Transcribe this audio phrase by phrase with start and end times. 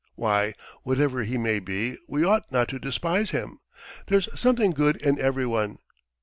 [0.15, 3.59] Why, whatever he may be, we ought not to despise him....
[4.07, 5.77] There's something good in everyone.